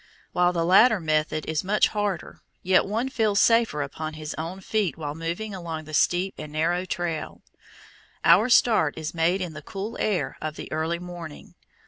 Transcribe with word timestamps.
While 0.31 0.51
the 0.51 0.65
latter 0.65 0.99
method 0.99 1.45
is 1.47 1.63
much 1.63 1.89
harder, 1.89 2.41
yet 2.63 2.87
one 2.87 3.07
feels 3.09 3.39
safer 3.39 3.83
upon 3.83 4.15
his 4.15 4.33
own 4.33 4.59
feet 4.59 4.97
while 4.97 5.13
moving 5.13 5.53
along 5.53 5.83
the 5.83 5.93
steep 5.93 6.33
and 6.39 6.51
narrow 6.51 6.85
trail. 6.85 7.43
Our 8.25 8.49
start 8.49 8.97
is 8.97 9.13
made 9.13 9.41
in 9.41 9.53
the 9.53 9.61
cool 9.61 9.95
air 9.99 10.37
of 10.41 10.55
the 10.55 10.71
early 10.71 10.97
morning. 10.97 11.53